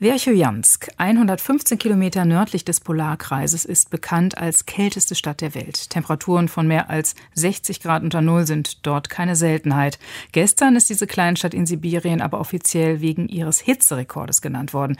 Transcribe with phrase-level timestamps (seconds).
[0.00, 5.90] Verchojansk, 115 Kilometer nördlich des Polarkreises, ist bekannt als kälteste Stadt der Welt.
[5.90, 9.98] Temperaturen von mehr als 60 Grad unter Null sind dort keine Seltenheit.
[10.30, 14.96] Gestern ist diese Kleinstadt in Sibirien aber offiziell wegen ihres Hitzerekordes genannt worden.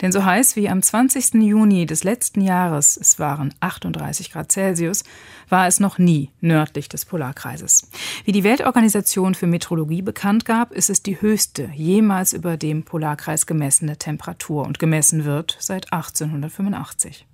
[0.00, 1.34] Denn so heiß wie am 20.
[1.34, 5.04] Juni des letzten Jahres, es waren 38 Grad Celsius,
[5.50, 7.90] war es noch nie nördlich des Polarkreises.
[8.24, 13.44] Wie die Weltorganisation für Meteorologie bekannt gab, ist es die höchste jemals über dem Polarkreis
[13.44, 14.37] gemessene Temperatur.
[14.38, 17.26] Temperatur und gemessen wird seit 1885.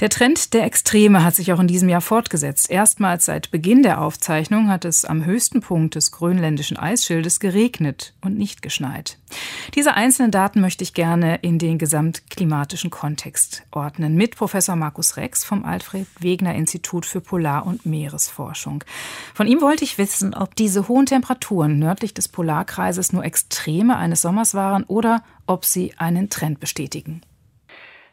[0.00, 2.70] Der Trend der Extreme hat sich auch in diesem Jahr fortgesetzt.
[2.70, 8.36] Erstmals seit Beginn der Aufzeichnung hat es am höchsten Punkt des grönländischen Eisschildes geregnet und
[8.36, 9.18] nicht geschneit.
[9.74, 15.44] Diese einzelnen Daten möchte ich gerne in den gesamtklimatischen Kontext ordnen mit Professor Markus Rex
[15.44, 18.84] vom Alfred Wegener Institut für Polar- und Meeresforschung.
[19.34, 24.22] Von ihm wollte ich wissen, ob diese hohen Temperaturen nördlich des Polarkreises nur Extreme eines
[24.22, 27.20] Sommers waren oder ob sie einen Trend bestätigen.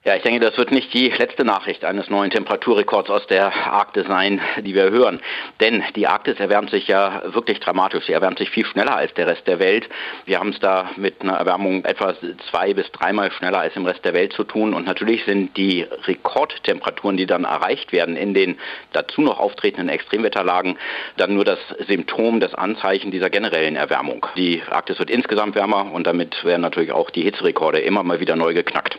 [0.08, 4.08] Ja, ich denke, das wird nicht die letzte Nachricht eines neuen Temperaturrekords aus der Arktis
[4.08, 5.20] sein, die wir hören.
[5.60, 8.06] Denn die Arktis erwärmt sich ja wirklich dramatisch.
[8.06, 9.90] Sie erwärmt sich viel schneller als der Rest der Welt.
[10.24, 12.16] Wir haben es da mit einer Erwärmung etwa
[12.50, 14.74] zwei bis dreimal schneller als im Rest der Welt zu tun.
[14.74, 18.58] Und natürlich sind die Rekordtemperaturen, die dann erreicht werden in den
[18.94, 20.78] dazu noch auftretenden Extremwetterlagen,
[21.18, 24.26] dann nur das Symptom, das Anzeichen dieser generellen Erwärmung.
[24.38, 28.38] Die Arktis wird insgesamt wärmer und damit werden natürlich auch die Hitzerekorde immer mal wieder
[28.38, 28.98] neu geknackt.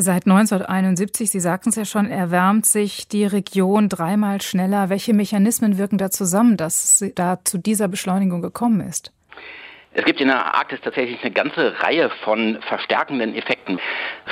[0.00, 4.90] Seit 1971, Sie sagten es ja schon, erwärmt sich die Region dreimal schneller.
[4.90, 9.12] Welche Mechanismen wirken da zusammen, dass es da zu dieser Beschleunigung gekommen ist?
[9.94, 13.80] Es gibt in der Arktis tatsächlich eine ganze Reihe von verstärkenden Effekten.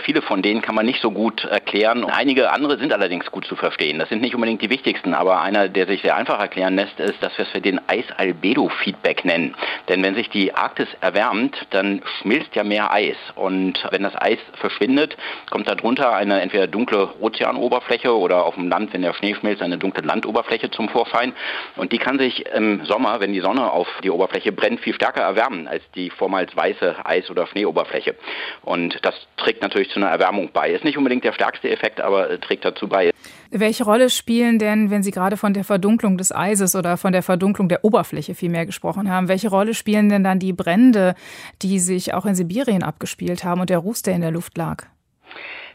[0.04, 2.04] Viele von denen kann man nicht so gut erklären.
[2.04, 3.98] Einige andere sind allerdings gut zu verstehen.
[3.98, 7.22] Das sind nicht unbedingt die wichtigsten, aber einer, der sich sehr einfach erklären lässt, ist,
[7.22, 9.54] dass wir es für den Eis-Albedo-Feedback nennen.
[9.88, 13.16] Denn wenn sich die Arktis erwärmt, dann schmilzt ja mehr Eis.
[13.34, 15.16] Und wenn das Eis verschwindet,
[15.50, 19.78] kommt darunter eine entweder dunkle Ozeanoberfläche oder auf dem Land, wenn der Schnee schmilzt, eine
[19.78, 21.32] dunkle Landoberfläche zum Vorschein.
[21.76, 25.22] Und die kann sich im Sommer, wenn die Sonne auf die Oberfläche brennt, viel stärker
[25.22, 28.14] erwärmen wärmen als die vormals weiße Eis- oder Schneeoberfläche.
[28.62, 30.70] Und das trägt natürlich zu einer Erwärmung bei.
[30.70, 33.10] Ist nicht unbedingt der stärkste Effekt, aber trägt dazu bei.
[33.50, 37.22] Welche Rolle spielen denn, wenn Sie gerade von der Verdunklung des Eises oder von der
[37.22, 41.14] Verdunklung der Oberfläche vielmehr gesprochen haben, welche Rolle spielen denn dann die Brände,
[41.62, 44.86] die sich auch in Sibirien abgespielt haben und der Ruß, der in der Luft lag?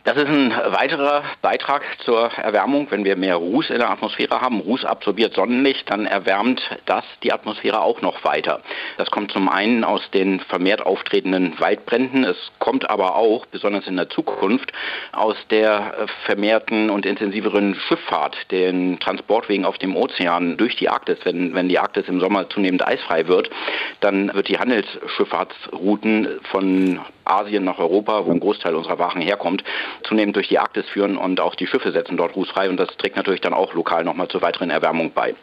[0.04, 2.88] Das ist ein weiterer Beitrag zur Erwärmung.
[2.90, 7.32] Wenn wir mehr Ruß in der Atmosphäre haben, Ruß absorbiert Sonnenlicht, dann erwärmt das die
[7.32, 8.62] Atmosphäre auch noch weiter.
[8.98, 12.24] Das kommt zum einen aus den vermehrt auftretenden Waldbränden.
[12.24, 14.72] Es kommt aber auch, besonders in der Zukunft,
[15.12, 21.20] aus der vermehrten und intensiveren Schifffahrt, den Transportwegen auf dem Ozean durch die Arktis.
[21.26, 23.52] Wenn, wenn die Arktis im Sommer zunehmend eisfrei wird,
[24.00, 27.02] dann wird die Handelsschifffahrtsrouten von
[27.32, 29.64] Asien nach Europa, wo ein Großteil unserer Waren herkommt,
[30.04, 33.16] zunehmend durch die Arktis führen und auch die Schiffe setzen dort rußfrei und das trägt
[33.16, 35.36] natürlich dann auch lokal nochmal zur weiteren Erwärmung bei.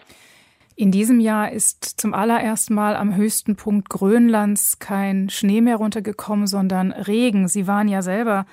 [0.77, 6.47] In diesem Jahr ist zum allerersten Mal am höchsten Punkt Grönlands kein Schnee mehr runtergekommen,
[6.47, 7.49] sondern Regen.
[7.49, 8.47] Sie waren ja selber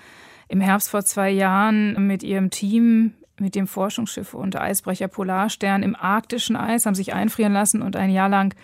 [0.47, 5.95] im Herbst vor zwei Jahren mit Ihrem Team, mit dem Forschungsschiff und Eisbrecher Polarstern im
[5.95, 8.55] arktischen Eis, haben sich einfrieren lassen und ein Jahr lang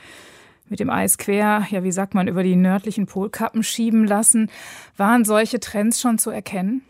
[0.72, 4.50] mit dem Eis quer, ja, wie sagt man, über die nördlichen Polkappen schieben lassen.
[4.98, 6.82] Waren solche Trends schon zu erkennen?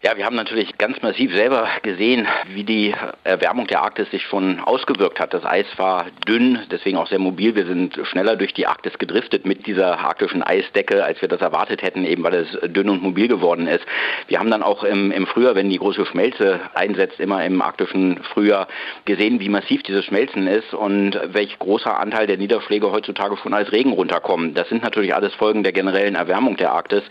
[0.00, 2.94] Ja, wir haben natürlich ganz massiv selber gesehen, wie die
[3.24, 5.34] Erwärmung der Arktis sich schon ausgewirkt hat.
[5.34, 7.56] Das Eis war dünn, deswegen auch sehr mobil.
[7.56, 11.82] Wir sind schneller durch die Arktis gedriftet mit dieser arktischen Eisdecke, als wir das erwartet
[11.82, 13.84] hätten, eben weil es dünn und mobil geworden ist.
[14.28, 18.22] Wir haben dann auch im, im Frühjahr, wenn die große Schmelze einsetzt, immer im arktischen
[18.22, 18.68] Frühjahr
[19.04, 23.72] gesehen, wie massiv dieses Schmelzen ist und welch großer Anteil der Niederschläge heutzutage schon als
[23.72, 24.54] Regen runterkommen.
[24.54, 27.02] Das sind natürlich alles Folgen der generellen Erwärmung der Arktis.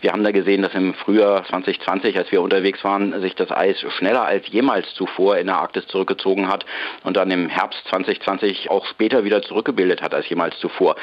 [0.00, 3.50] Wir haben da gesehen, dass im Frühjahr 2020, als wir wir unterwegs waren, sich das
[3.50, 6.66] Eis schneller als jemals zuvor in der Arktis zurückgezogen hat
[7.02, 10.96] und dann im Herbst 2020 auch später wieder zurückgebildet hat als jemals zuvor.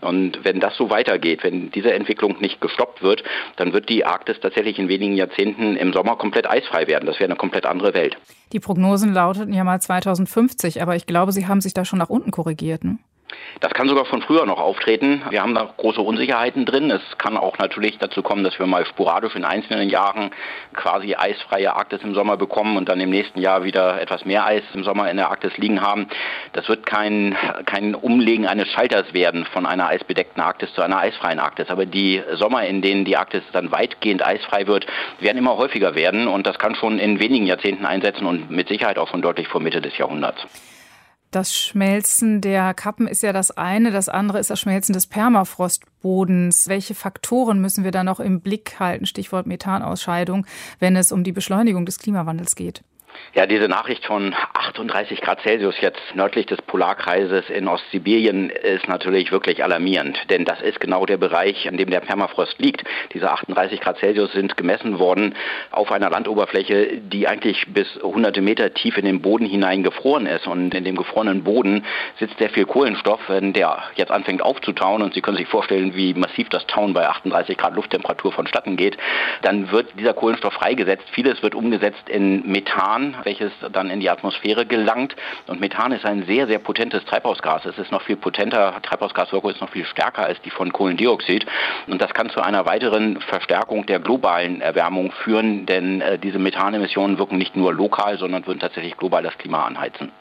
[0.00, 3.22] Und wenn das so weitergeht, wenn diese Entwicklung nicht gestoppt wird,
[3.54, 7.06] dann wird die Arktis tatsächlich in wenigen Jahrzehnten im Sommer komplett eisfrei werden.
[7.06, 8.16] Das wäre eine komplett andere Welt.
[8.52, 12.10] Die Prognosen lauteten ja mal 2050, aber ich glaube, Sie haben sich da schon nach
[12.10, 12.82] unten korrigiert.
[12.82, 12.98] Ne?
[13.60, 15.22] Das kann sogar von früher noch auftreten.
[15.28, 16.90] Wir haben da große Unsicherheiten drin.
[16.90, 20.30] Es kann auch natürlich dazu kommen, dass wir mal sporadisch in einzelnen Jahren
[20.74, 24.62] quasi eisfreie Arktis im Sommer bekommen und dann im nächsten Jahr wieder etwas mehr Eis
[24.72, 26.08] im Sommer in der Arktis liegen haben.
[26.54, 27.36] Das wird kein,
[27.66, 31.68] kein Umlegen eines Schalters werden von einer eisbedeckten Arktis zu einer eisfreien Arktis.
[31.68, 34.86] Aber die Sommer, in denen die Arktis dann weitgehend eisfrei wird,
[35.18, 38.98] werden immer häufiger werden und das kann schon in wenigen Jahrzehnten einsetzen und mit Sicherheit
[38.98, 40.46] auch schon deutlich vor Mitte des Jahrhunderts.
[41.30, 46.66] Das Schmelzen der Kappen ist ja das eine, das andere ist das Schmelzen des Permafrostbodens.
[46.66, 50.44] Welche Faktoren müssen wir da noch im Blick halten, Stichwort Methanausscheidung,
[50.80, 52.82] wenn es um die Beschleunigung des Klimawandels geht?
[53.32, 59.30] Ja, diese Nachricht von 38 Grad Celsius jetzt nördlich des Polarkreises in Ostsibirien ist natürlich
[59.30, 62.82] wirklich alarmierend, denn das ist genau der Bereich, an dem der Permafrost liegt.
[63.14, 65.36] Diese 38 Grad Celsius sind gemessen worden
[65.70, 70.48] auf einer Landoberfläche, die eigentlich bis hunderte Meter tief in den Boden hinein gefroren ist.
[70.48, 71.84] Und in dem gefrorenen Boden
[72.18, 76.14] sitzt sehr viel Kohlenstoff, wenn der jetzt anfängt aufzutauen und Sie können sich vorstellen, wie
[76.14, 78.98] massiv das Tauen bei 38 Grad Lufttemperatur vonstatten geht,
[79.42, 81.04] dann wird dieser Kohlenstoff freigesetzt.
[81.12, 85.16] Vieles wird umgesetzt in Methan welches dann in die Atmosphäre gelangt.
[85.46, 87.64] Und Methan ist ein sehr, sehr potentes Treibhausgas.
[87.66, 91.46] Es ist noch viel potenter, Treibhausgaswirkung ist noch viel stärker als die von Kohlendioxid.
[91.86, 97.18] Und das kann zu einer weiteren Verstärkung der globalen Erwärmung führen, denn äh, diese Methanemissionen
[97.18, 100.12] wirken nicht nur lokal, sondern würden tatsächlich global das Klima anheizen.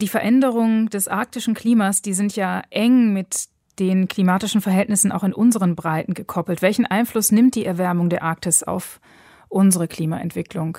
[0.00, 3.48] Die Veränderungen des arktischen Klimas, die sind ja eng mit
[3.78, 6.62] den klimatischen Verhältnissen auch in unseren Breiten gekoppelt.
[6.62, 9.00] Welchen Einfluss nimmt die Erwärmung der Arktis auf
[9.48, 10.78] unsere Klimaentwicklung?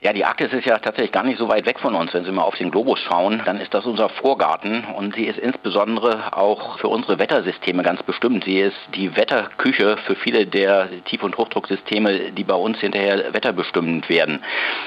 [0.00, 2.12] Ja, die Arktis ist ja tatsächlich gar nicht so weit weg von uns.
[2.12, 5.38] Wenn Sie mal auf den Globus schauen, dann ist das unser Vorgarten und sie ist
[5.38, 8.42] insbesondere auch für unsere Wettersysteme ganz bestimmt.
[8.42, 14.08] Sie ist die Wetterküche für viele der Tief- und Hochdrucksysteme, die bei uns hinterher wetterbestimmend
[14.08, 14.42] werden.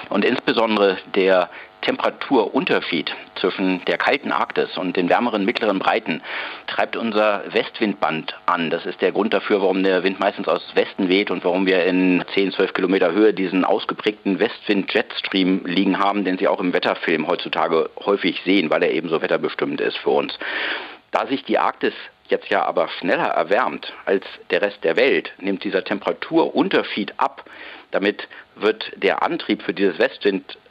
[0.10, 1.50] Und insbesondere der
[1.86, 6.24] Temperaturunterschied zwischen der kalten Arktis und den wärmeren mittleren Breiten
[6.66, 8.72] treibt unser Westwindband an.
[8.72, 11.86] Das ist der Grund dafür, warum der Wind meistens aus Westen weht und warum wir
[11.86, 17.28] in 10, 12 Kilometer Höhe diesen ausgeprägten Westwind-Jetstream liegen haben, den Sie auch im Wetterfilm
[17.28, 20.38] heutzutage häufig sehen, weil er eben so wetterbestimmend ist für uns.
[21.12, 21.94] Da sich die Arktis
[22.30, 27.46] jetzt ja aber schneller erwärmt als der Rest der Welt, nimmt dieser Temperaturunterschied ab.
[27.92, 30.00] Damit wird der Antrieb für dieses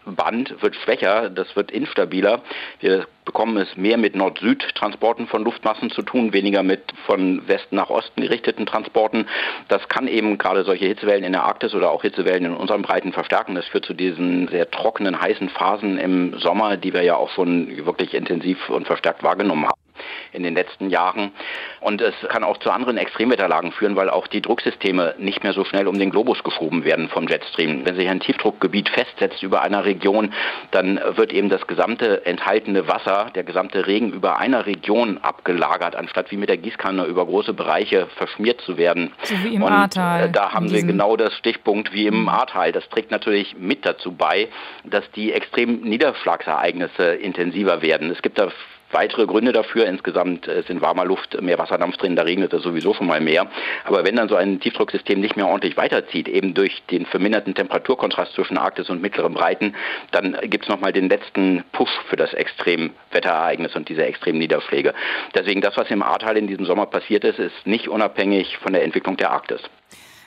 [0.05, 2.43] Westwindband wird schwächer, das wird instabiler.
[2.81, 7.91] Wir bekommen es mehr mit Nord-Süd-Transporten von Luftmassen zu tun, weniger mit von Westen nach
[7.91, 9.27] Osten gerichteten Transporten.
[9.69, 13.13] Das kann eben gerade solche Hitzewellen in der Arktis oder auch Hitzewellen in unseren Breiten
[13.13, 13.55] verstärken.
[13.55, 17.87] Das führt zu diesen sehr trockenen, heißen Phasen im Sommer, die wir ja auch schon
[17.87, 19.84] wirklich intensiv und verstärkt wahrgenommen haben
[20.33, 21.33] in den letzten Jahren.
[21.81, 25.65] Und es kann auch zu anderen Extremwetterlagen führen, weil auch die Drucksysteme nicht mehr so
[25.65, 27.85] schnell um den Globus geschoben werden vom Jetstream.
[27.85, 30.33] Wenn sich ein Tiefdruckgebiet festsetzt über einer Region,
[30.71, 36.31] dann wird eben das gesamte enthaltene Wasser, der gesamte Regen über einer Region abgelagert, anstatt
[36.31, 39.13] wie mit der Gießkanne über große Bereiche verschmiert zu werden.
[39.23, 40.25] So wie im Und Ahrtal.
[40.25, 42.73] Äh, da haben wir genau das Stichpunkt wie im Ahrtal.
[42.73, 44.49] Das trägt natürlich mit dazu bei,
[44.85, 48.11] dass die extremen Niederschlagsereignisse intensiver werden.
[48.11, 48.49] Es gibt da
[48.95, 49.87] weitere Gründe dafür.
[49.87, 53.47] Insgesamt äh, sind warmer Luft, mehr Wasserdampf drin, da regnet es sowieso schon mal mehr.
[53.85, 58.33] Aber wenn dann so ein Tiefdrucksystem nicht mehr ordentlich weiterzieht, eben durch den verminderten Temperaturkontrast
[58.35, 59.75] zwischen Arktis und mittleren Breiten,
[60.13, 64.95] dann gibt es nochmal den letzten Push für das Extremwetterereignis und diese extremen Niederschläge.
[65.35, 68.85] Deswegen das, was im Ahrtal in diesem Sommer passiert ist, ist nicht unabhängig von der
[68.85, 69.61] Entwicklung der Arktis.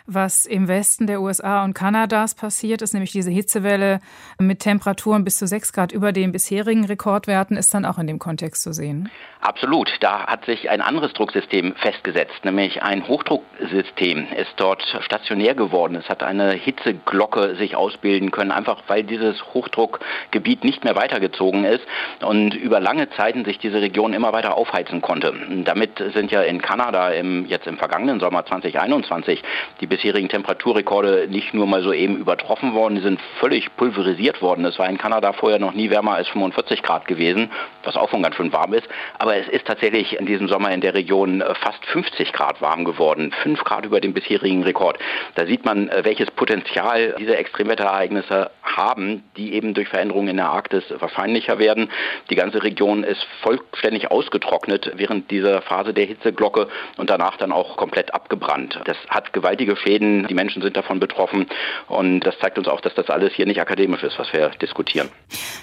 [0.09, 3.99] Was im Westen der USA und Kanadas passiert ist, nämlich diese Hitzewelle
[4.39, 8.17] mit Temperaturen bis zu sechs Grad über den bisherigen Rekordwerten, ist dann auch in dem
[8.17, 9.09] Kontext zu sehen.
[9.41, 9.91] Absolut.
[9.99, 15.95] Da hat sich ein anderes Drucksystem festgesetzt, nämlich ein Hochdrucksystem ist dort stationär geworden.
[15.95, 21.83] Es hat eine Hitzeglocke sich ausbilden können, einfach weil dieses Hochdruckgebiet nicht mehr weitergezogen ist
[22.21, 25.33] und über lange Zeiten sich diese Region immer weiter aufheizen konnte.
[25.65, 29.43] Damit sind ja in Kanada im, jetzt im vergangenen Sommer 2021
[29.81, 34.63] die bisherigen Temperaturrekorde nicht nur mal so eben übertroffen worden, die sind völlig pulverisiert worden.
[34.63, 37.49] Es war in Kanada vorher noch nie wärmer als 45 Grad gewesen,
[37.83, 38.87] was auch schon ganz schön warm ist.
[39.17, 42.85] Aber es ist tatsächlich in diesem Sommer in der Region äh, fast 50 Grad warm
[42.85, 44.99] geworden, 5 Grad über dem bisherigen Rekord.
[45.33, 50.49] Da sieht man, äh, welches Potenzial diese Extremwetterereignisse haben, die eben durch Veränderungen in der
[50.49, 51.89] Arktis wahrscheinlicher werden.
[52.29, 57.77] Die ganze Region ist vollständig ausgetrocknet während dieser Phase der Hitzeglocke und danach dann auch
[57.77, 58.79] komplett abgebrannt.
[58.85, 61.47] Das hat gewaltige Schäden, die Menschen sind davon betroffen
[61.87, 65.09] und das zeigt uns auch, dass das alles hier nicht akademisch ist, was wir diskutieren.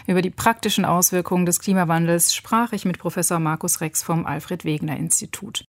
[0.07, 4.97] Über die praktischen Auswirkungen des Klimawandels sprach ich mit Professor Markus Rex vom Alfred Wegener
[4.97, 5.65] Institut.